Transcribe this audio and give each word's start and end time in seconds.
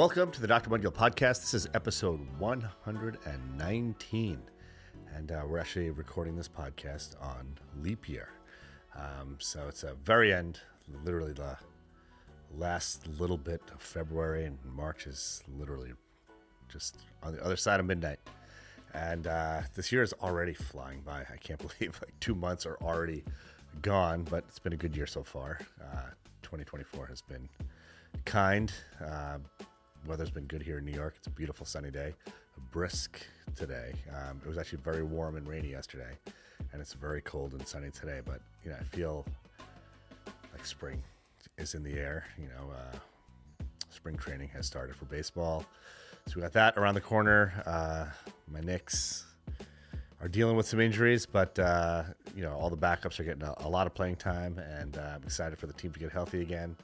Welcome 0.00 0.30
to 0.30 0.40
the 0.40 0.46
Dr. 0.46 0.70
Mudgil 0.70 0.94
podcast. 0.94 1.42
This 1.42 1.52
is 1.52 1.68
episode 1.74 2.26
119. 2.38 4.42
And 5.14 5.30
uh, 5.30 5.42
we're 5.46 5.58
actually 5.58 5.90
recording 5.90 6.36
this 6.36 6.48
podcast 6.48 7.22
on 7.22 7.58
leap 7.82 8.08
year. 8.08 8.30
Um, 8.96 9.36
so 9.40 9.66
it's 9.68 9.82
a 9.82 9.92
very 10.02 10.32
end, 10.32 10.58
literally 11.04 11.34
the 11.34 11.54
last 12.56 13.08
little 13.08 13.36
bit 13.36 13.60
of 13.74 13.82
February, 13.82 14.46
and 14.46 14.56
March 14.64 15.06
is 15.06 15.42
literally 15.58 15.92
just 16.70 16.96
on 17.22 17.34
the 17.34 17.44
other 17.44 17.56
side 17.56 17.78
of 17.78 17.84
midnight. 17.84 18.20
And 18.94 19.26
uh, 19.26 19.60
this 19.74 19.92
year 19.92 20.02
is 20.02 20.14
already 20.22 20.54
flying 20.54 21.02
by. 21.02 21.26
I 21.30 21.36
can't 21.36 21.60
believe 21.78 22.00
like 22.00 22.18
two 22.20 22.34
months 22.34 22.64
are 22.64 22.78
already 22.80 23.22
gone, 23.82 24.22
but 24.22 24.44
it's 24.48 24.58
been 24.58 24.72
a 24.72 24.78
good 24.78 24.96
year 24.96 25.06
so 25.06 25.22
far. 25.22 25.58
Uh, 25.78 26.08
2024 26.40 27.04
has 27.04 27.20
been 27.20 27.50
kind. 28.24 28.72
Uh, 28.98 29.36
weather's 30.06 30.30
been 30.30 30.46
good 30.46 30.62
here 30.62 30.78
in 30.78 30.84
New 30.84 30.92
York. 30.92 31.14
It's 31.18 31.26
a 31.26 31.30
beautiful 31.30 31.66
sunny 31.66 31.90
day, 31.90 32.14
brisk 32.70 33.20
today. 33.54 33.92
Um, 34.10 34.40
it 34.44 34.48
was 34.48 34.58
actually 34.58 34.80
very 34.82 35.02
warm 35.02 35.36
and 35.36 35.46
rainy 35.46 35.70
yesterday, 35.70 36.18
and 36.72 36.80
it's 36.80 36.92
very 36.92 37.20
cold 37.20 37.52
and 37.52 37.66
sunny 37.66 37.90
today. 37.90 38.20
But 38.24 38.40
you 38.64 38.70
know, 38.70 38.76
I 38.80 38.84
feel 38.84 39.26
like 40.52 40.64
spring 40.64 41.02
is 41.58 41.74
in 41.74 41.82
the 41.82 41.94
air. 41.94 42.24
You 42.38 42.48
know, 42.48 42.72
uh, 42.72 43.64
spring 43.90 44.16
training 44.16 44.48
has 44.48 44.66
started 44.66 44.96
for 44.96 45.04
baseball, 45.06 45.64
so 46.26 46.34
we 46.36 46.42
got 46.42 46.52
that 46.52 46.76
around 46.76 46.94
the 46.94 47.00
corner. 47.00 47.62
Uh, 47.66 48.06
my 48.50 48.60
Knicks 48.60 49.26
are 50.20 50.28
dealing 50.28 50.56
with 50.56 50.66
some 50.66 50.80
injuries, 50.80 51.26
but 51.26 51.58
uh, 51.58 52.04
you 52.34 52.42
know, 52.42 52.52
all 52.52 52.70
the 52.70 52.76
backups 52.76 53.18
are 53.20 53.24
getting 53.24 53.42
a, 53.42 53.54
a 53.58 53.68
lot 53.68 53.86
of 53.86 53.94
playing 53.94 54.16
time, 54.16 54.58
and 54.58 54.98
uh, 54.98 55.12
I'm 55.16 55.22
excited 55.22 55.58
for 55.58 55.66
the 55.66 55.72
team 55.72 55.92
to 55.92 55.98
get 55.98 56.10
healthy 56.10 56.42
again 56.42 56.76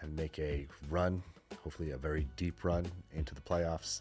and 0.00 0.14
make 0.14 0.38
a 0.38 0.66
run 0.90 1.22
hopefully 1.68 1.90
a 1.90 1.98
very 1.98 2.26
deep 2.38 2.64
run 2.64 2.90
into 3.12 3.34
the 3.34 3.42
playoffs. 3.42 4.00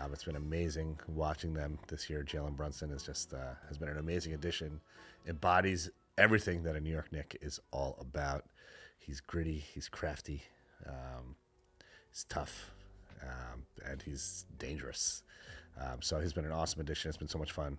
Um, 0.00 0.14
it's 0.14 0.24
been 0.24 0.36
amazing 0.36 0.98
watching 1.08 1.52
them 1.52 1.78
this 1.88 2.08
year. 2.08 2.24
Jalen 2.26 2.56
Brunson 2.56 2.90
is 2.90 3.02
just 3.02 3.34
uh, 3.34 3.52
has 3.68 3.76
been 3.76 3.90
an 3.90 3.98
amazing 3.98 4.32
addition. 4.32 4.80
Embodies 5.26 5.90
everything 6.16 6.62
that 6.62 6.74
a 6.74 6.80
New 6.80 6.90
York 6.90 7.12
Knick 7.12 7.36
is 7.42 7.60
all 7.70 7.98
about. 8.00 8.46
He's 8.98 9.20
gritty. 9.20 9.58
He's 9.74 9.90
crafty. 9.90 10.44
Um, 10.86 11.36
he's 12.10 12.24
tough, 12.30 12.70
um, 13.22 13.64
and 13.84 14.00
he's 14.00 14.46
dangerous. 14.58 15.22
Um, 15.78 16.00
so 16.00 16.18
he's 16.18 16.32
been 16.32 16.46
an 16.46 16.52
awesome 16.52 16.80
addition. 16.80 17.10
It's 17.10 17.18
been 17.18 17.28
so 17.28 17.38
much 17.38 17.52
fun 17.52 17.78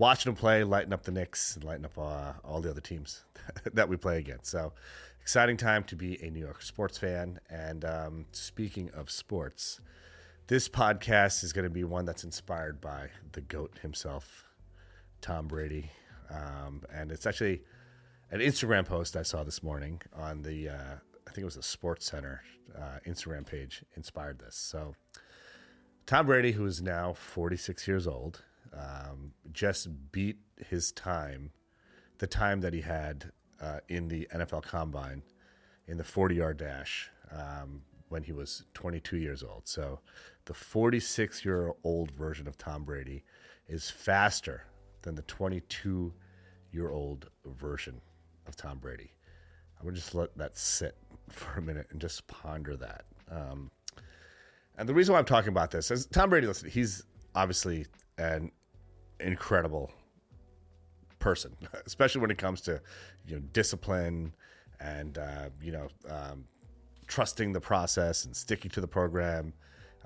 watching 0.00 0.30
him 0.30 0.36
play, 0.36 0.64
lighting 0.64 0.94
up 0.94 1.02
the 1.02 1.12
Knicks, 1.12 1.54
and 1.54 1.64
lighting 1.64 1.84
up 1.84 1.96
uh, 1.98 2.32
all 2.42 2.62
the 2.62 2.70
other 2.70 2.80
teams 2.80 3.22
that 3.74 3.88
we 3.88 3.96
play 3.96 4.18
against. 4.18 4.46
So 4.46 4.72
exciting 5.20 5.58
time 5.58 5.84
to 5.84 5.94
be 5.94 6.20
a 6.24 6.30
New 6.30 6.40
York 6.40 6.62
sports 6.62 6.96
fan. 6.96 7.38
And 7.50 7.84
um, 7.84 8.24
speaking 8.32 8.90
of 8.94 9.10
sports, 9.10 9.78
this 10.46 10.70
podcast 10.70 11.44
is 11.44 11.52
going 11.52 11.64
to 11.64 11.70
be 11.70 11.84
one 11.84 12.06
that's 12.06 12.24
inspired 12.24 12.80
by 12.80 13.10
the 13.32 13.42
GOAT 13.42 13.78
himself, 13.82 14.46
Tom 15.20 15.46
Brady. 15.46 15.90
Um, 16.30 16.82
and 16.90 17.12
it's 17.12 17.26
actually 17.26 17.62
an 18.30 18.40
Instagram 18.40 18.86
post 18.86 19.16
I 19.16 19.22
saw 19.22 19.44
this 19.44 19.62
morning 19.62 20.00
on 20.16 20.40
the, 20.40 20.70
uh, 20.70 20.94
I 21.28 21.30
think 21.30 21.42
it 21.42 21.44
was 21.44 21.56
the 21.56 21.62
Sports 21.62 22.06
Center 22.06 22.40
uh, 22.74 23.00
Instagram 23.06 23.44
page, 23.44 23.84
inspired 23.96 24.38
this. 24.38 24.56
So, 24.56 24.94
Tom 26.06 26.26
Brady, 26.26 26.52
who 26.52 26.64
is 26.64 26.80
now 26.80 27.12
46 27.12 27.86
years 27.86 28.06
old, 28.06 28.42
um, 28.72 29.32
just 29.52 29.88
beat 30.12 30.38
his 30.68 30.92
time, 30.92 31.50
the 32.18 32.26
time 32.26 32.60
that 32.60 32.72
he 32.72 32.80
had 32.80 33.32
uh, 33.60 33.80
in 33.88 34.08
the 34.08 34.28
NFL 34.34 34.62
Combine 34.62 35.22
in 35.86 35.96
the 35.96 36.04
40 36.04 36.36
yard 36.36 36.56
dash 36.56 37.10
um, 37.32 37.82
when 38.08 38.22
he 38.22 38.32
was 38.32 38.64
22 38.74 39.16
years 39.16 39.42
old. 39.42 39.62
So 39.66 40.00
the 40.46 40.54
46 40.54 41.44
year 41.44 41.72
old 41.84 42.10
version 42.12 42.46
of 42.46 42.56
Tom 42.56 42.84
Brady 42.84 43.24
is 43.68 43.90
faster 43.90 44.64
than 45.02 45.14
the 45.14 45.22
22 45.22 46.12
year 46.72 46.90
old 46.90 47.28
version 47.44 48.00
of 48.46 48.56
Tom 48.56 48.78
Brady. 48.78 49.12
I'm 49.80 49.88
to 49.88 49.94
just 49.94 50.14
let 50.14 50.36
that 50.36 50.56
sit 50.56 50.96
for 51.28 51.58
a 51.58 51.62
minute 51.62 51.88
and 51.90 52.00
just 52.00 52.26
ponder 52.26 52.76
that. 52.76 53.04
Um, 53.30 53.70
and 54.76 54.88
the 54.88 54.94
reason 54.94 55.12
why 55.12 55.18
I'm 55.18 55.24
talking 55.24 55.50
about 55.50 55.70
this 55.70 55.90
is 55.90 56.06
Tom 56.06 56.30
Brady, 56.30 56.46
listen, 56.46 56.70
he's 56.70 57.04
obviously 57.34 57.86
an 58.18 58.50
incredible 59.20 59.90
person, 61.18 61.56
especially 61.86 62.20
when 62.20 62.30
it 62.30 62.38
comes 62.38 62.60
to 62.62 62.80
you 63.26 63.36
know 63.36 63.42
discipline 63.52 64.32
and 64.80 65.18
uh, 65.18 65.50
you 65.62 65.72
know 65.72 65.88
um, 66.08 66.44
trusting 67.06 67.52
the 67.52 67.60
process 67.60 68.24
and 68.24 68.34
sticking 68.34 68.70
to 68.72 68.80
the 68.80 68.88
program. 68.88 69.52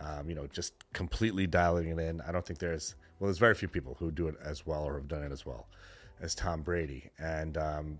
Um, 0.00 0.28
you 0.28 0.34
know, 0.34 0.48
just 0.48 0.74
completely 0.92 1.46
dialing 1.46 1.88
it 1.88 1.98
in. 2.00 2.20
I 2.22 2.32
don't 2.32 2.44
think 2.44 2.58
there's 2.58 2.96
well, 3.18 3.28
there's 3.28 3.38
very 3.38 3.54
few 3.54 3.68
people 3.68 3.96
who 3.98 4.10
do 4.10 4.26
it 4.26 4.34
as 4.44 4.66
well 4.66 4.82
or 4.84 4.94
have 4.94 5.06
done 5.06 5.22
it 5.22 5.30
as 5.30 5.46
well 5.46 5.68
as 6.20 6.34
Tom 6.34 6.62
Brady, 6.62 7.10
and 7.18 7.56
um, 7.56 7.98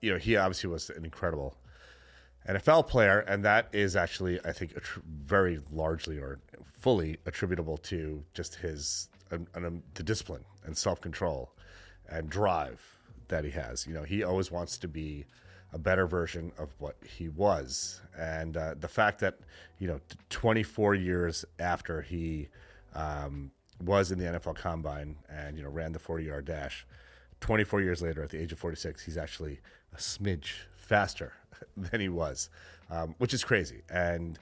you 0.00 0.10
know 0.10 0.18
he 0.18 0.36
obviously 0.36 0.70
was 0.70 0.88
an 0.90 1.04
incredible 1.04 1.56
NFL 2.48 2.88
player, 2.88 3.20
and 3.20 3.44
that 3.44 3.68
is 3.72 3.96
actually 3.96 4.40
I 4.44 4.52
think 4.52 4.72
very 5.04 5.60
largely 5.70 6.18
or 6.18 6.40
fully 6.64 7.18
attributable 7.26 7.76
to 7.76 8.24
just 8.32 8.56
his 8.56 9.08
and, 9.30 9.46
and 9.54 9.82
the 9.94 10.02
discipline 10.02 10.44
and 10.64 10.76
self 10.76 11.00
control 11.00 11.52
and 12.08 12.28
drive 12.28 12.80
that 13.28 13.44
he 13.44 13.50
has. 13.50 13.86
You 13.86 13.94
know, 13.94 14.02
he 14.02 14.22
always 14.22 14.50
wants 14.50 14.78
to 14.78 14.88
be 14.88 15.26
a 15.72 15.78
better 15.78 16.06
version 16.06 16.52
of 16.58 16.74
what 16.78 16.96
he 17.04 17.28
was, 17.28 18.00
and 18.18 18.56
uh, 18.56 18.74
the 18.78 18.88
fact 18.88 19.20
that 19.20 19.38
you 19.78 19.86
know, 19.86 20.00
24 20.28 20.94
years 20.94 21.44
after 21.58 22.02
he 22.02 22.48
um, 22.94 23.50
was 23.82 24.12
in 24.12 24.18
the 24.18 24.24
NFL 24.24 24.56
Combine 24.56 25.16
and 25.28 25.56
you 25.56 25.62
know 25.62 25.70
ran 25.70 25.92
the 25.92 25.98
40 25.98 26.24
yard 26.24 26.44
dash, 26.44 26.86
24 27.40 27.80
years 27.80 28.02
later, 28.02 28.22
at 28.22 28.30
the 28.30 28.38
age 28.38 28.52
of 28.52 28.58
46, 28.58 29.02
he's 29.02 29.16
actually 29.16 29.60
a 29.94 29.96
smidge 29.96 30.52
faster 30.76 31.32
than 31.76 32.00
he 32.00 32.08
was, 32.08 32.50
um, 32.90 33.14
which 33.18 33.34
is 33.34 33.42
crazy. 33.42 33.82
And 33.90 34.38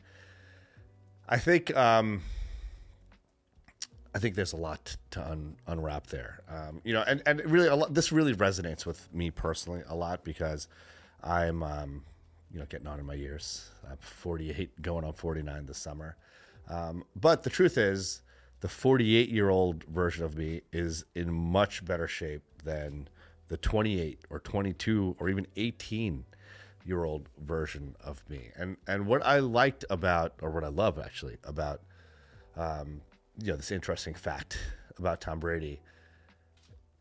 I 1.28 1.38
think 1.38 1.74
um, 1.76 2.22
I 4.14 4.18
think 4.18 4.34
there's 4.34 4.52
a 4.52 4.56
lot 4.56 4.96
to 5.10 5.30
un, 5.30 5.56
unwrap 5.66 6.06
there. 6.06 6.40
Um, 6.48 6.80
you 6.84 6.92
know, 6.94 7.04
and, 7.06 7.22
and 7.26 7.44
really, 7.44 7.68
lot, 7.68 7.92
this 7.92 8.10
really 8.10 8.34
resonates 8.34 8.86
with 8.86 9.12
me 9.12 9.30
personally 9.30 9.82
a 9.88 9.94
lot 9.94 10.24
because 10.24 10.68
I'm, 11.22 11.62
um, 11.62 12.04
you 12.50 12.58
know, 12.58 12.66
getting 12.66 12.86
on 12.86 12.98
in 12.98 13.06
my 13.06 13.14
years. 13.14 13.70
I'm 13.88 13.98
48, 13.98 14.80
going 14.82 15.04
on 15.04 15.12
49 15.12 15.66
this 15.66 15.78
summer. 15.78 16.16
Um, 16.68 17.04
but 17.16 17.42
the 17.42 17.50
truth 17.50 17.76
is, 17.76 18.22
the 18.60 18.68
48 18.68 19.28
year 19.28 19.50
old 19.50 19.84
version 19.84 20.24
of 20.24 20.36
me 20.36 20.62
is 20.72 21.04
in 21.14 21.32
much 21.32 21.84
better 21.84 22.08
shape 22.08 22.42
than 22.64 23.08
the 23.48 23.56
28 23.56 24.20
or 24.30 24.40
22 24.40 25.16
or 25.18 25.28
even 25.28 25.46
18 25.56 26.24
year 26.84 27.04
old 27.04 27.28
version 27.38 27.94
of 28.02 28.28
me. 28.28 28.50
And 28.56 28.76
and 28.86 29.06
what 29.06 29.24
I 29.24 29.38
liked 29.38 29.84
about, 29.90 30.34
or 30.42 30.50
what 30.50 30.64
I 30.64 30.68
love 30.68 30.98
actually 30.98 31.36
about 31.44 31.82
um, 32.56 33.02
you 33.40 33.52
know 33.52 33.56
this 33.56 33.70
interesting 33.70 34.14
fact 34.14 34.58
about 34.98 35.20
Tom 35.20 35.38
Brady 35.38 35.80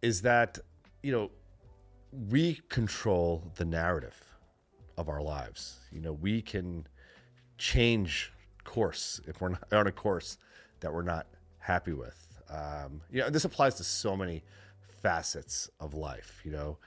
is 0.01 0.21
that 0.21 0.59
you 1.01 1.11
know 1.11 1.31
we 2.29 2.61
control 2.69 3.43
the 3.55 3.65
narrative 3.65 4.15
of 4.97 5.09
our 5.09 5.21
lives. 5.21 5.77
You 5.91 6.01
know, 6.01 6.13
we 6.13 6.41
can 6.41 6.87
change 7.57 8.31
course 8.63 9.21
if 9.27 9.39
we're 9.39 9.49
not 9.49 9.71
on 9.71 9.87
a 9.87 9.91
course 9.91 10.37
that 10.79 10.93
we're 10.93 11.03
not 11.03 11.27
happy 11.59 11.93
with. 11.93 12.17
Um, 12.49 13.01
you 13.11 13.21
know, 13.21 13.29
this 13.29 13.45
applies 13.45 13.75
to 13.75 13.83
so 13.83 14.15
many 14.15 14.43
facets 15.01 15.69
of 15.79 15.93
life. 15.93 16.41
You 16.43 16.51
know, 16.51 16.77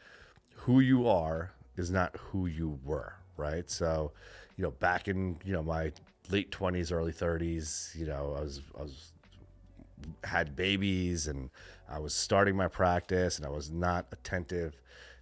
who 0.54 0.80
you 0.80 1.08
are 1.08 1.52
is 1.76 1.90
not 1.90 2.16
who 2.16 2.46
you 2.46 2.78
were, 2.84 3.14
right? 3.36 3.68
So, 3.70 4.12
you 4.56 4.64
know, 4.64 4.70
back 4.72 5.08
in 5.08 5.38
you 5.44 5.52
know 5.52 5.62
my 5.62 5.92
late 6.30 6.50
twenties, 6.50 6.92
early 6.92 7.12
thirties, 7.12 7.94
you 7.96 8.06
know, 8.06 8.34
I 8.36 8.42
was 8.42 8.60
I 8.78 8.82
was 8.82 9.12
had 10.24 10.56
babies 10.56 11.26
and 11.26 11.50
I 11.88 11.98
was 11.98 12.14
starting 12.14 12.56
my 12.56 12.68
practice 12.68 13.36
and 13.36 13.46
I 13.46 13.50
was 13.50 13.70
not 13.70 14.06
attentive 14.12 14.80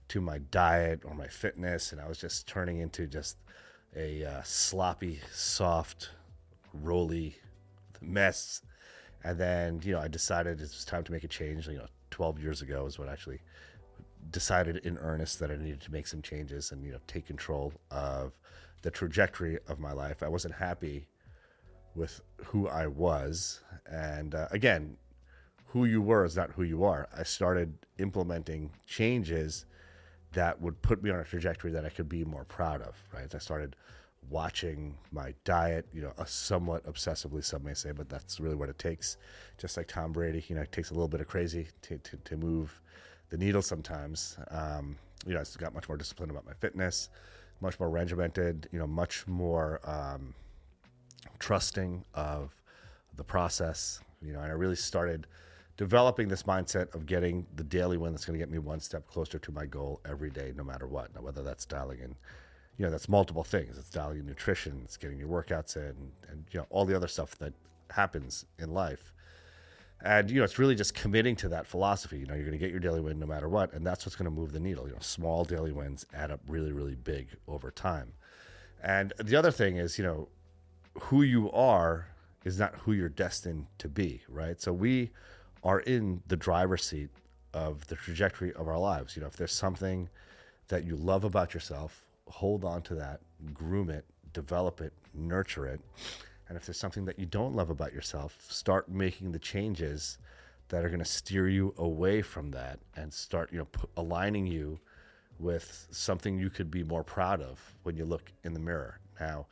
to 0.09 0.21
my 0.21 0.39
diet 0.39 1.01
or 1.05 1.15
my 1.15 1.29
fitness 1.29 1.93
and 1.93 2.01
I 2.01 2.09
was 2.09 2.19
just 2.19 2.47
turning 2.47 2.79
into 2.79 3.07
just 3.07 3.37
a 3.97 4.25
uh, 4.25 4.43
sloppy, 4.43 5.21
soft, 5.33 6.11
roly 6.73 7.37
mess. 8.01 8.63
And 9.25 9.39
then, 9.39 9.81
you 9.83 9.93
know, 9.93 10.01
I 10.01 10.09
decided 10.09 10.61
it 10.61 10.63
was 10.63 10.85
time 10.85 11.05
to 11.05 11.13
make 11.13 11.25
a 11.25 11.29
change. 11.29 11.67
You 11.67 11.79
know, 11.79 11.87
12 12.11 12.43
years 12.43 12.63
ago 12.63 12.87
is 12.87 12.99
when 12.99 13.09
I 13.09 13.13
actually 13.13 13.41
decided 14.31 14.79
in 14.79 14.99
earnest 14.99 15.39
that 15.41 15.51
I 15.51 15.57
needed 15.57 15.81
to 15.83 15.93
make 15.93 16.07
some 16.07 16.23
changes 16.23 16.73
and, 16.73 16.85
you 16.85 16.93
know, 16.93 16.99
take 17.07 17.27
control 17.27 17.73
of 17.91 18.33
the 18.83 18.91
trajectory 18.91 19.59
of 19.69 19.81
my 19.81 19.93
life. 19.93 20.23
I 20.23 20.29
wasn't 20.29 20.55
happy 20.55 21.09
with 21.99 22.21
who 22.47 22.69
I 22.69 22.87
was. 22.87 23.61
And 23.87 24.35
uh, 24.35 24.49
again, 24.51 24.97
who 25.67 25.85
you 25.85 26.01
were 26.01 26.25
is 26.25 26.37
not 26.37 26.51
who 26.53 26.63
you 26.63 26.85
are. 26.85 27.09
I 27.17 27.25
started 27.25 27.75
implementing 27.99 28.71
changes 28.87 29.67
that 30.33 30.61
would 30.61 30.81
put 30.83 31.03
me 31.03 31.11
on 31.11 31.19
a 31.19 31.25
trajectory 31.25 31.71
that 31.73 31.85
I 31.85 31.89
could 31.89 32.09
be 32.09 32.25
more 32.25 32.45
proud 32.45 32.83
of, 32.83 32.95
right? 33.13 33.35
I 33.35 33.39
started 33.39 33.77
watching 34.31 34.95
my 35.11 35.35
diet, 35.45 35.87
you 35.93 36.03
know, 36.03 36.13
somewhat 36.27 36.85
obsessively, 36.85 37.45
some 37.45 37.65
may 37.65 37.75
say, 37.75 37.93
but 37.93 38.09
that's 38.09 38.41
really 38.41 38.55
what 38.55 38.69
it 38.69 38.79
takes. 38.79 39.17
Just 39.57 39.77
like 39.77 39.89
Tom 39.89 40.13
Brady, 40.13 40.45
you 40.49 40.55
know, 40.55 40.63
it 40.63 40.73
takes 40.73 40.91
a 40.91 40.95
little 40.95 41.09
bit 41.09 41.21
of 41.21 41.29
crazy 41.29 41.69
to, 41.83 41.99
to, 41.99 42.17
to 42.17 42.37
move 42.37 42.81
the 43.31 43.39
needle 43.39 43.63
sometimes. 43.63 44.39
Um, 44.51 44.97
you 45.27 45.35
know, 45.35 45.41
I 45.41 45.45
got 45.59 45.75
much 45.75 45.89
more 45.89 45.97
disciplined 45.97 46.31
about 46.31 46.47
my 46.47 46.55
fitness, 46.55 47.09
much 47.61 47.79
more 47.81 47.91
regimented, 47.91 48.69
you 48.73 48.79
know, 48.79 48.87
much 48.87 49.27
more 49.27 49.81
um, 49.85 50.35
trusting 51.39 52.05
of 52.15 52.55
the 53.17 53.25
process, 53.25 54.01
you 54.23 54.33
know, 54.33 54.41
and 54.41 54.51
I 54.51 54.55
really 54.55 54.77
started 54.77 55.27
developing 55.77 56.29
this 56.29 56.43
mindset 56.43 56.95
of 56.95 57.07
getting 57.07 57.47
the 57.55 57.65
daily 57.65 57.97
win 57.97 58.13
that's 58.13 58.25
going 58.25 58.39
to 58.39 58.45
get 58.45 58.51
me 58.51 58.59
one 58.59 58.81
step 58.81 59.07
closer 59.07 59.39
to 59.39 59.53
my 59.53 59.65
goal 59.65 60.01
every 60.09 60.31
day, 60.31 60.53
no 60.57 60.65
matter 60.65 60.87
what. 60.87 61.15
Now, 61.15 61.23
whether 61.23 61.43
that's 61.43 61.65
dialing 61.65 62.01
in 62.01 62.17
you 62.79 62.85
know 62.85 62.91
that's 62.91 63.09
multiple 63.09 63.45
things. 63.45 63.77
It's 63.77 63.91
dialing 63.91 64.21
in 64.21 64.27
nutrition 64.27 64.81
it's 64.85 64.97
getting 64.97 65.19
your 65.19 65.29
workouts 65.29 65.77
in 65.77 66.13
and 66.31 66.45
you 66.53 66.61
know 66.61 66.67
all 66.71 66.85
the 66.87 66.97
other 66.97 67.09
stuff 67.09 67.37
that 67.39 67.53
happens 67.91 68.47
in 68.59 68.73
life. 68.73 69.13
And 70.01 70.31
you 70.31 70.39
know 70.39 70.45
it's 70.45 70.59
really 70.59 70.77
just 70.77 70.95
committing 70.95 71.35
to 71.37 71.49
that 71.51 71.67
philosophy. 71.67 72.19
You 72.19 72.27
know 72.27 72.35
you're 72.35 72.45
going 72.45 72.53
to 72.53 72.59
get 72.59 72.71
your 72.71 72.81
daily 72.81 73.01
win 73.01 73.19
no 73.19 73.27
matter 73.27 73.49
what 73.49 73.73
and 73.75 73.85
that's 73.85 74.07
what's 74.07 74.17
going 74.17 74.31
to 74.31 74.31
move 74.31 74.53
the 74.53 74.61
needle. 74.61 74.87
You 74.87 74.93
know 74.93 75.01
small 75.01 75.45
daily 75.45 75.73
wins 75.73 76.07
add 76.15 76.31
up 76.31 76.41
really 76.47 76.73
really 76.73 76.95
big 76.95 77.29
over 77.49 77.71
time. 77.71 78.13
And 78.83 79.13
the 79.19 79.35
other 79.35 79.51
thing 79.51 79.77
is 79.77 79.99
you 79.99 80.05
know 80.05 80.29
who 81.01 81.23
you 81.23 81.51
are 81.53 82.09
is 82.45 82.59
not 82.59 82.75
who 82.77 82.93
you're 82.93 83.09
destined 83.09 83.67
to 83.79 83.89
be 83.89 84.23
right 84.29 84.61
so 84.61 84.73
we 84.73 85.11
are 85.65 85.81
in 85.81 86.23
the 86.29 86.37
driver's 86.37 86.85
seat 86.85 87.11
of 87.55 87.87
the 87.89 87.97
trajectory 87.97 88.53
of 88.55 88.69
our 88.69 88.79
lives 88.79 89.17
you 89.17 89.23
know 89.23 89.29
if 89.29 89.37
there's 89.37 89.53
something 89.53 90.09
that 90.69 90.85
you 90.85 90.97
love 90.97 91.25
about 91.25 91.55
yourself 91.55 92.09
hold 92.31 92.65
on 92.65 92.83
to 92.83 92.95
that, 92.95 93.21
groom 93.53 93.91
it, 93.91 94.05
develop 94.33 94.81
it, 94.81 94.93
nurture 95.15 95.67
it. 95.67 95.81
And 96.49 96.57
if 96.57 96.67
there's 96.67 96.79
something 96.79 97.05
that 97.07 97.19
you 97.19 97.27
don't 97.27 97.55
love 97.55 97.71
about 97.71 97.93
yourself, 97.93 98.47
start 98.49 98.89
making 98.89 99.33
the 99.33 99.39
changes 99.39 100.19
that 100.69 100.85
are 100.85 100.89
going 100.89 101.01
to 101.01 101.05
steer 101.05 101.49
you 101.49 101.75
away 101.79 102.23
from 102.23 102.51
that 102.53 102.79
and 102.97 103.13
start, 103.13 103.53
you 103.53 103.59
know, 103.59 103.65
p- 103.67 103.89
aligning 103.97 104.47
you 104.47 104.79
with 105.39 105.87
something 105.91 106.39
you 106.39 106.51
could 106.51 106.71
be 106.71 106.83
more 106.83 107.03
proud 107.03 107.41
of 107.41 107.75
when 107.83 107.97
you 107.97 108.05
look 108.05 108.33
in 108.45 108.55
the 108.55 108.61
mirror. 108.61 108.99
Now, 109.21 109.47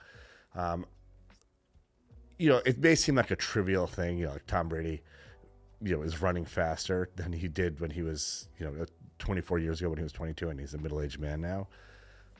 um, 0.55 0.87
you 2.38 2.49
know, 2.49 2.61
it 2.65 2.79
may 2.79 2.94
seem 2.94 3.15
like 3.15 3.31
a 3.31 3.37
trivial 3.37 3.87
thing, 3.87 4.19
you 4.19 4.27
know, 4.27 4.33
like 4.33 4.47
Tom 4.47 4.69
Brady, 4.69 5.03
you 5.83 5.97
know, 5.97 6.03
is 6.03 6.21
running 6.21 6.44
faster 6.44 7.09
than 7.17 7.33
he 7.33 7.49
did 7.49 7.81
when 7.81 7.91
he 7.91 8.03
was, 8.03 8.49
you 8.59 8.67
know, 8.67 8.87
24 9.19 9.59
years 9.59 9.81
ago 9.81 9.88
when 9.88 9.99
he 9.99 10.03
was 10.03 10.12
22 10.12 10.49
and 10.49 10.61
he's 10.61 10.75
a 10.75 10.79
middle-aged 10.79 11.19
man 11.19 11.41
now. 11.41 11.69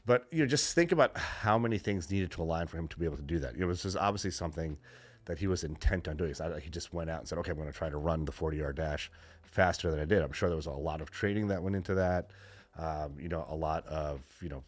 But 0.06 0.26
you 0.31 0.38
know, 0.38 0.46
just 0.46 0.75
think 0.75 0.93
about 0.93 1.16
how 1.19 1.58
many 1.58 1.78
things 1.78 2.10
needed 2.10 2.31
to 2.32 2.43
align 2.43 2.69
for 2.69 2.78
him 2.78 2.87
to 2.88 2.98
be 2.98 3.04
able 3.04 3.16
to 3.16 3.22
do 3.22 3.40
that. 3.40 3.56
It 3.56 3.64
was 3.64 3.82
just 3.82 3.96
obviously 3.96 4.31
something 4.31 4.78
that 5.25 5.38
he 5.38 5.48
was 5.48 5.64
intent 5.64 6.06
on 6.06 6.16
doing. 6.16 6.32
So 6.32 6.56
he 6.62 6.70
just 6.70 6.94
went 6.94 7.10
out 7.10 7.19
and 7.19 7.28
said, 7.28 7.38
"Okay, 7.38 7.50
I'm 7.50 7.56
going 7.56 7.70
to 7.70 7.76
try 7.76 7.90
to 7.90 7.96
run 7.96 8.25
the 8.25 8.31
40 8.31 8.56
yard 8.56 8.76
dash 8.76 9.10
faster 9.43 9.90
than 9.90 9.98
I 9.98 10.04
did." 10.04 10.22
I'm 10.22 10.32
sure 10.32 10.48
there 10.48 10.56
was 10.56 10.66
a 10.66 10.70
lot 10.70 11.00
of 11.00 11.10
training 11.10 11.48
that 11.48 11.60
went 11.60 11.75
into 11.75 11.94
that. 11.96 12.31
Um, 12.78 13.14
you 13.19 13.28
know, 13.28 13.44
a 13.48 13.56
lot 13.56 13.84
of 13.88 14.20
you 14.40 14.48
know, 14.48 14.62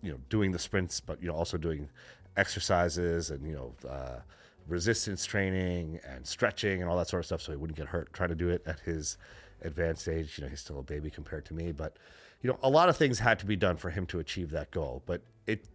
you 0.00 0.12
know, 0.12 0.18
doing 0.28 0.52
the 0.52 0.60
sprints, 0.60 1.00
but 1.00 1.20
you 1.20 1.26
know, 1.26 1.34
also 1.34 1.58
doing 1.58 1.88
exercises 2.36 3.30
and 3.30 3.44
you 3.44 3.54
know, 3.54 3.90
uh, 3.90 4.20
resistance 4.66 5.24
training 5.24 6.00
and 6.06 6.26
stretching 6.26 6.80
and 6.80 6.90
all 6.90 6.96
that 6.96 7.08
sort 7.08 7.20
of 7.20 7.26
stuff, 7.26 7.42
so 7.42 7.52
he 7.52 7.56
wouldn't 7.56 7.76
get 7.76 7.88
hurt. 7.88 8.12
Trying 8.12 8.30
to 8.30 8.34
do 8.34 8.48
it 8.48 8.62
at 8.66 8.80
his 8.80 9.18
advanced 9.62 10.08
age. 10.08 10.38
You 10.38 10.44
know, 10.44 10.50
he's 10.50 10.60
still 10.60 10.78
a 10.78 10.82
baby 10.82 11.10
compared 11.10 11.44
to 11.46 11.54
me, 11.54 11.72
but 11.72 11.96
you 12.42 12.50
know, 12.50 12.58
a 12.62 12.68
lot 12.68 12.88
of 12.88 12.96
things 12.96 13.18
had 13.18 13.38
to 13.38 13.46
be 13.46 13.56
done 13.56 13.76
for 13.76 13.90
him 13.90 14.06
to 14.06 14.18
achieve 14.18 14.50
that 14.50 14.70
goal. 14.70 15.02
But 15.06 15.22
it, 15.46 15.66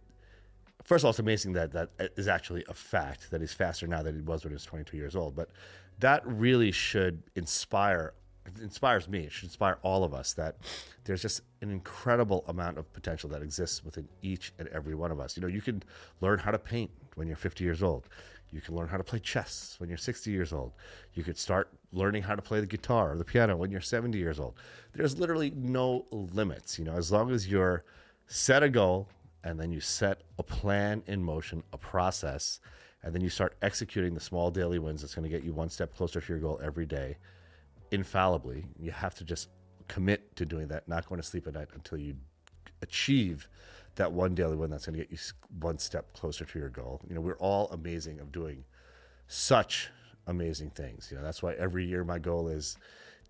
first 0.84 1.02
of 1.02 1.06
all, 1.06 1.10
it's 1.10 1.18
amazing 1.18 1.52
that 1.54 1.72
that 1.72 1.90
is 2.16 2.28
actually 2.28 2.64
a 2.68 2.74
fact 2.74 3.30
that 3.30 3.40
he's 3.40 3.52
faster 3.52 3.86
now 3.86 4.02
than 4.02 4.14
he 4.14 4.22
was 4.22 4.44
when 4.44 4.52
he 4.52 4.54
was 4.54 4.64
22 4.64 4.96
years 4.96 5.16
old. 5.16 5.34
But 5.34 5.50
that 5.98 6.22
really 6.24 6.70
should 6.72 7.22
inspire 7.34 8.14
inspires 8.60 9.08
me. 9.08 9.20
It 9.20 9.32
should 9.32 9.44
inspire 9.44 9.78
all 9.82 10.02
of 10.02 10.14
us 10.14 10.32
that 10.34 10.56
there's 11.04 11.22
just 11.22 11.42
an 11.60 11.70
incredible 11.70 12.44
amount 12.48 12.78
of 12.78 12.92
potential 12.92 13.28
that 13.30 13.42
exists 13.42 13.84
within 13.84 14.08
each 14.22 14.52
and 14.58 14.66
every 14.68 14.94
one 14.94 15.10
of 15.10 15.20
us. 15.20 15.36
You 15.36 15.42
know, 15.42 15.48
you 15.48 15.60
can 15.60 15.82
learn 16.20 16.38
how 16.38 16.50
to 16.50 16.58
paint 16.58 16.90
when 17.14 17.26
you're 17.26 17.36
50 17.36 17.64
years 17.64 17.82
old. 17.82 18.08
You 18.52 18.60
can 18.60 18.74
learn 18.74 18.88
how 18.88 18.96
to 18.96 19.04
play 19.04 19.18
chess 19.18 19.76
when 19.78 19.88
you're 19.88 19.98
60 19.98 20.30
years 20.30 20.52
old. 20.52 20.72
You 21.14 21.22
could 21.22 21.38
start 21.38 21.70
learning 21.92 22.22
how 22.22 22.34
to 22.34 22.42
play 22.42 22.60
the 22.60 22.66
guitar 22.66 23.12
or 23.12 23.16
the 23.16 23.24
piano 23.24 23.56
when 23.56 23.70
you're 23.70 23.80
70 23.80 24.18
years 24.18 24.40
old. 24.40 24.54
There's 24.92 25.18
literally 25.18 25.50
no 25.50 26.06
limits, 26.10 26.78
you 26.78 26.84
know, 26.84 26.94
as 26.94 27.12
long 27.12 27.30
as 27.30 27.48
you're 27.48 27.84
set 28.26 28.62
a 28.62 28.68
goal 28.68 29.08
and 29.44 29.58
then 29.58 29.72
you 29.72 29.80
set 29.80 30.22
a 30.38 30.42
plan 30.42 31.02
in 31.06 31.22
motion, 31.22 31.62
a 31.72 31.78
process, 31.78 32.60
and 33.02 33.14
then 33.14 33.22
you 33.22 33.30
start 33.30 33.56
executing 33.62 34.14
the 34.14 34.20
small 34.20 34.50
daily 34.50 34.78
wins 34.78 35.00
that's 35.00 35.14
going 35.14 35.22
to 35.22 35.34
get 35.34 35.44
you 35.44 35.52
one 35.52 35.70
step 35.70 35.94
closer 35.96 36.20
to 36.20 36.28
your 36.28 36.38
goal 36.38 36.60
every 36.62 36.86
day 36.86 37.16
infallibly. 37.90 38.64
You 38.78 38.90
have 38.90 39.14
to 39.16 39.24
just 39.24 39.48
commit 39.88 40.36
to 40.36 40.44
doing 40.44 40.68
that, 40.68 40.86
not 40.88 41.08
going 41.08 41.20
to 41.20 41.26
sleep 41.26 41.46
at 41.46 41.54
night 41.54 41.68
until 41.74 41.98
you 41.98 42.16
achieve 42.82 43.48
that 43.96 44.12
one 44.12 44.34
daily 44.34 44.56
win 44.56 44.70
that's 44.70 44.86
going 44.86 44.98
to 44.98 45.04
get 45.04 45.10
you 45.10 45.18
one 45.58 45.78
step 45.78 46.12
closer 46.12 46.44
to 46.44 46.58
your 46.58 46.68
goal. 46.68 47.00
You 47.08 47.14
know, 47.14 47.20
we're 47.20 47.38
all 47.38 47.68
amazing 47.70 48.20
of 48.20 48.32
doing 48.32 48.64
such 49.26 49.90
amazing 50.26 50.70
things. 50.70 51.08
You 51.10 51.16
know, 51.16 51.22
that's 51.22 51.42
why 51.42 51.54
every 51.54 51.84
year 51.84 52.04
my 52.04 52.18
goal 52.18 52.48
is 52.48 52.76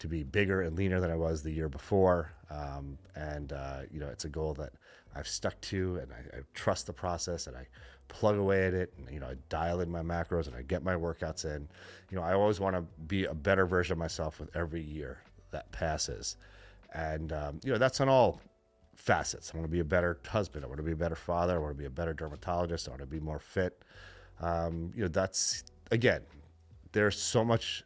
to 0.01 0.09
be 0.09 0.23
bigger 0.23 0.63
and 0.63 0.77
leaner 0.77 1.01
than 1.01 1.11
I 1.11 1.17
was 1.17 1.43
the 1.43 1.51
year 1.51 1.69
before. 1.69 2.33
Um, 2.51 2.99
and, 3.15 3.53
uh, 3.53 3.81
you 3.93 4.01
know, 4.01 4.09
it's 4.09 4.25
a 4.25 4.29
goal 4.29 4.55
that 4.55 4.73
I've 5.15 5.29
stuck 5.29 5.61
to 5.63 5.99
and 5.99 6.13
I, 6.13 6.39
I, 6.39 6.41
trust 6.55 6.87
the 6.87 6.93
process 6.93 7.47
and 7.47 7.57
I 7.57 7.67
plug 8.09 8.37
away 8.37 8.67
at 8.67 8.75
it 8.75 8.93
and, 8.97 9.13
you 9.13 9.21
know, 9.21 9.27
I 9.27 9.35
dial 9.49 9.81
in 9.81 9.91
my 9.91 10.03
macros 10.03 10.47
and 10.47 10.57
I 10.57 10.63
get 10.63 10.83
my 10.83 10.95
workouts 10.95 11.45
in. 11.45 11.69
You 12.11 12.17
know, 12.17 12.23
I 12.23 12.33
always 12.33 12.61
want 12.61 12.77
to 12.77 12.83
be 13.07 13.25
a 13.25 13.35
better 13.35 13.67
version 13.67 13.93
of 13.93 13.99
myself 13.99 14.41
with 14.41 14.55
every 14.57 14.83
year 14.83 15.19
that 15.51 15.71
passes. 15.71 16.37
And, 16.93 17.33
um, 17.33 17.61
you 17.63 17.73
know, 17.73 17.79
that's 17.79 18.01
on 18.01 18.09
all 18.09 18.41
facets. 19.01 19.51
I 19.53 19.57
want 19.57 19.69
to 19.69 19.73
be 19.73 19.81
a 19.81 19.85
better 19.85 20.19
husband. 20.27 20.65
I 20.65 20.69
want 20.69 20.79
to 20.79 20.85
be 20.85 20.93
a 20.93 20.97
better 20.97 21.17
father. 21.17 21.57
I 21.57 21.59
want 21.59 21.73
to 21.73 21.79
be 21.79 21.87
a 21.87 21.91
better 21.91 22.13
dermatologist. 22.13 22.87
I 22.87 22.91
want 22.91 23.01
to 23.01 23.07
be 23.07 23.21
more 23.21 23.39
fit. 23.39 23.83
Um, 24.41 24.93
you 24.95 25.03
know, 25.03 25.09
that's 25.09 25.65
again, 25.91 26.23
there's 26.93 27.19
so 27.19 27.45
much, 27.45 27.83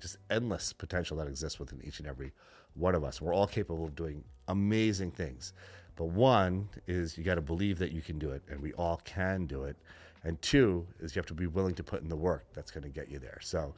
just 0.00 0.18
endless 0.30 0.72
potential 0.72 1.16
that 1.18 1.26
exists 1.26 1.58
within 1.58 1.80
each 1.84 1.98
and 1.98 2.08
every 2.08 2.32
one 2.74 2.94
of 2.94 3.04
us. 3.04 3.20
We're 3.20 3.34
all 3.34 3.46
capable 3.46 3.84
of 3.84 3.94
doing 3.94 4.22
amazing 4.48 5.10
things. 5.10 5.52
But 5.96 6.06
one 6.06 6.68
is 6.86 7.18
you 7.18 7.24
got 7.24 7.34
to 7.34 7.42
believe 7.42 7.78
that 7.80 7.92
you 7.92 8.00
can 8.00 8.18
do 8.18 8.30
it, 8.30 8.42
and 8.48 8.60
we 8.60 8.72
all 8.74 9.00
can 9.04 9.46
do 9.46 9.64
it. 9.64 9.76
And 10.24 10.40
two 10.40 10.86
is 11.00 11.14
you 11.14 11.20
have 11.20 11.26
to 11.26 11.34
be 11.34 11.48
willing 11.48 11.74
to 11.74 11.82
put 11.82 12.00
in 12.00 12.08
the 12.08 12.16
work 12.16 12.46
that's 12.54 12.70
going 12.70 12.84
to 12.84 12.88
get 12.88 13.10
you 13.10 13.18
there. 13.18 13.38
So 13.42 13.74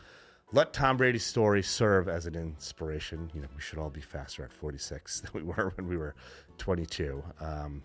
let 0.54 0.73
Tom 0.73 0.96
Brady's 0.96 1.26
story 1.26 1.64
serve 1.64 2.08
as 2.08 2.26
an 2.26 2.37
inspiration. 2.37 3.28
You 3.34 3.40
know, 3.40 3.49
we 3.56 3.61
should 3.61 3.80
all 3.80 3.90
be 3.90 4.00
faster 4.00 4.44
at 4.44 4.52
46 4.52 5.20
than 5.20 5.30
we 5.34 5.42
were 5.42 5.73
when 5.75 5.88
we 5.88 5.96
were 5.96 6.14
22. 6.58 7.23
Um, 7.40 7.82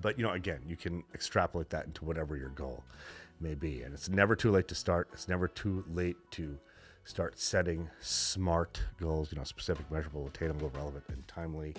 but 0.00 0.16
you 0.16 0.24
know, 0.24 0.30
again, 0.30 0.60
you 0.66 0.76
can 0.76 1.02
extrapolate 1.12 1.70
that 1.70 1.86
into 1.86 2.04
whatever 2.04 2.36
your 2.36 2.50
goal 2.50 2.84
may 3.40 3.54
be, 3.54 3.82
and 3.82 3.92
it's 3.92 4.08
never 4.08 4.36
too 4.36 4.52
late 4.52 4.68
to 4.68 4.76
start. 4.76 5.08
It's 5.12 5.28
never 5.28 5.48
too 5.48 5.84
late 5.92 6.16
to 6.32 6.56
start 7.04 7.38
setting 7.38 7.90
smart 8.00 8.80
goals. 9.00 9.32
You 9.32 9.38
know, 9.38 9.44
specific, 9.44 9.90
measurable, 9.90 10.28
attainable, 10.28 10.70
relevant, 10.76 11.04
and 11.08 11.26
timely, 11.26 11.74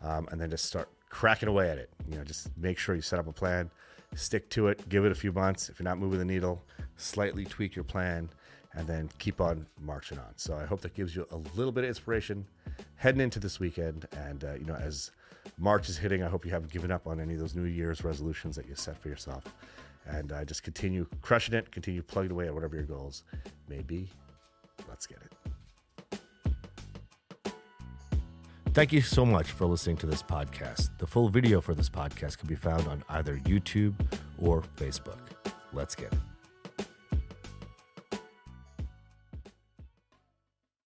um, 0.00 0.28
and 0.32 0.40
then 0.40 0.48
just 0.48 0.64
start 0.64 0.88
cracking 1.10 1.50
away 1.50 1.68
at 1.68 1.76
it. 1.76 1.90
You 2.10 2.16
know, 2.16 2.24
just 2.24 2.56
make 2.56 2.78
sure 2.78 2.94
you 2.94 3.02
set 3.02 3.18
up 3.18 3.28
a 3.28 3.32
plan, 3.32 3.70
stick 4.14 4.48
to 4.50 4.68
it, 4.68 4.88
give 4.88 5.04
it 5.04 5.12
a 5.12 5.16
few 5.16 5.30
months. 5.30 5.68
If 5.68 5.78
you're 5.78 5.84
not 5.84 5.98
moving 5.98 6.18
the 6.18 6.24
needle, 6.24 6.62
slightly 6.96 7.44
tweak 7.44 7.76
your 7.76 7.84
plan 7.84 8.30
and 8.74 8.86
then 8.86 9.10
keep 9.18 9.40
on 9.40 9.66
marching 9.80 10.18
on. 10.18 10.32
So 10.36 10.56
I 10.56 10.64
hope 10.64 10.80
that 10.82 10.94
gives 10.94 11.14
you 11.14 11.26
a 11.30 11.36
little 11.56 11.72
bit 11.72 11.84
of 11.84 11.88
inspiration 11.88 12.46
heading 12.96 13.20
into 13.20 13.38
this 13.38 13.60
weekend. 13.60 14.06
And, 14.16 14.44
uh, 14.44 14.54
you 14.54 14.64
know, 14.64 14.74
as 14.74 15.10
March 15.58 15.88
is 15.88 15.98
hitting, 15.98 16.22
I 16.22 16.28
hope 16.28 16.44
you 16.44 16.50
haven't 16.50 16.72
given 16.72 16.90
up 16.90 17.06
on 17.06 17.20
any 17.20 17.34
of 17.34 17.40
those 17.40 17.54
New 17.54 17.64
Year's 17.64 18.04
resolutions 18.04 18.56
that 18.56 18.68
you 18.68 18.74
set 18.74 18.98
for 18.98 19.08
yourself. 19.08 19.44
And 20.06 20.32
uh, 20.32 20.44
just 20.44 20.62
continue 20.62 21.06
crushing 21.20 21.54
it, 21.54 21.70
continue 21.70 22.02
plugging 22.02 22.32
away 22.32 22.46
at 22.46 22.54
whatever 22.54 22.74
your 22.76 22.84
goals 22.84 23.24
may 23.68 23.82
be. 23.82 24.08
Let's 24.88 25.06
get 25.06 25.18
it. 25.18 25.52
Thank 28.72 28.90
you 28.90 29.02
so 29.02 29.26
much 29.26 29.50
for 29.50 29.66
listening 29.66 29.98
to 29.98 30.06
this 30.06 30.22
podcast. 30.22 30.96
The 30.96 31.06
full 31.06 31.28
video 31.28 31.60
for 31.60 31.74
this 31.74 31.90
podcast 31.90 32.38
can 32.38 32.48
be 32.48 32.54
found 32.54 32.88
on 32.88 33.04
either 33.10 33.36
YouTube 33.44 33.94
or 34.38 34.62
Facebook. 34.62 35.18
Let's 35.74 35.94
get 35.94 36.10
it. 36.10 36.31